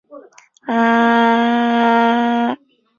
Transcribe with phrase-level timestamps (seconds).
[0.01, 0.01] 伦敦大学学院法学院一直是英国最顶尖的法
[2.53, 2.81] 学院之一。